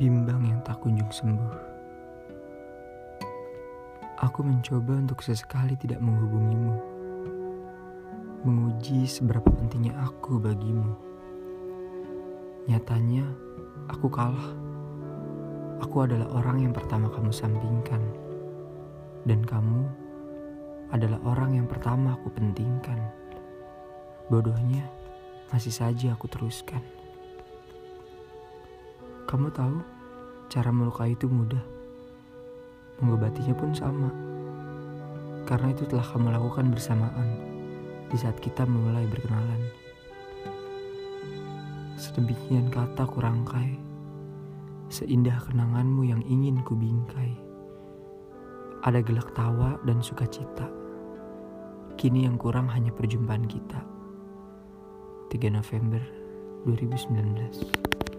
[0.00, 1.54] bimbang yang tak kunjung sembuh.
[4.22, 6.74] Aku mencoba untuk sesekali tidak menghubungimu,
[8.46, 10.94] menguji seberapa pentingnya aku bagimu.
[12.70, 13.26] Nyatanya,
[13.90, 14.54] aku kalah.
[15.82, 17.98] Aku adalah orang yang pertama kamu sampingkan,
[19.26, 19.82] dan kamu
[20.94, 23.02] adalah orang yang pertama aku pentingkan.
[24.30, 24.86] Bodohnya,
[25.50, 27.01] masih saja aku teruskan.
[29.32, 29.80] Kamu tahu,
[30.52, 31.64] cara melukai itu mudah.
[33.00, 34.12] Mengobatinya pun sama.
[35.48, 37.40] Karena itu telah kamu lakukan bersamaan
[38.12, 39.72] di saat kita mulai berkenalan.
[41.96, 43.80] Sedemikian kata kurangkai,
[44.92, 47.32] seindah kenanganmu yang ingin kubingkai.
[48.84, 50.68] Ada gelak tawa dan sukacita.
[51.96, 53.80] Kini yang kurang hanya perjumpaan kita.
[55.32, 56.04] 3 November
[56.68, 58.11] 2019